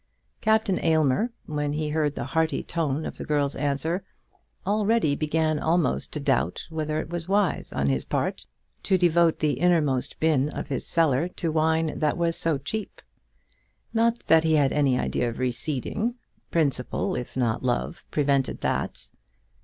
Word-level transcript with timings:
Captain 0.41 0.83
Aylmer, 0.83 1.31
when 1.45 1.73
he 1.73 1.89
heard 1.89 2.15
the 2.15 2.23
hearty 2.23 2.63
tone 2.63 3.05
of 3.05 3.17
the 3.19 3.23
girl's 3.23 3.55
answer, 3.55 4.03
already 4.65 5.15
began 5.15 5.59
almost 5.59 6.11
to 6.11 6.19
doubt 6.19 6.65
whether 6.71 6.99
it 6.99 7.11
was 7.11 7.27
wise 7.29 7.71
on 7.71 7.87
his 7.87 8.03
part 8.03 8.47
to 8.81 8.97
devote 8.97 9.37
the 9.37 9.59
innermost 9.59 10.19
bin 10.19 10.49
of 10.49 10.69
his 10.69 10.87
cellar 10.87 11.27
to 11.27 11.51
wine 11.51 11.99
that 11.99 12.17
was 12.17 12.35
so 12.35 12.57
cheap. 12.57 12.99
Not 13.93 14.25
that 14.25 14.43
he 14.43 14.55
had 14.55 14.71
any 14.73 14.97
idea 14.97 15.29
of 15.29 15.37
receding. 15.37 16.15
Principle, 16.49 17.15
if 17.15 17.37
not 17.37 17.61
love, 17.61 18.03
prevented 18.09 18.61
that. 18.61 19.07